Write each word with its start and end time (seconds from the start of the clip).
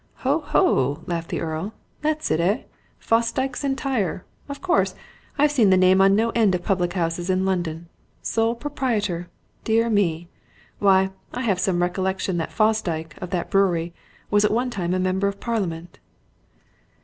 "Ho 0.25 0.39
ho!" 0.39 1.03
laughed 1.05 1.29
the 1.29 1.41
Earl. 1.41 1.75
"That's 2.01 2.31
it, 2.31 2.39
eh? 2.39 2.63
Fosdyke's 2.97 3.63
Entire! 3.63 4.25
Of 4.49 4.59
course 4.59 4.95
I've 5.37 5.51
seen 5.51 5.69
the 5.69 5.77
name 5.77 6.01
on 6.01 6.15
no 6.15 6.31
end 6.31 6.55
of 6.55 6.63
public 6.63 6.93
houses 6.93 7.29
in 7.29 7.45
London. 7.45 7.87
Sole 8.23 8.55
proprietor? 8.55 9.29
Dear 9.63 9.91
me! 9.91 10.27
why, 10.79 11.11
I 11.35 11.41
have 11.41 11.59
some 11.59 11.83
recollection 11.83 12.37
that 12.37 12.51
Fosdyke, 12.51 13.15
of 13.21 13.29
that 13.29 13.51
brewery, 13.51 13.93
was 14.31 14.43
at 14.43 14.49
one 14.49 14.71
time 14.71 14.95
a 14.95 14.99
member 14.99 15.27
of 15.27 15.39
Parliament." 15.39 15.99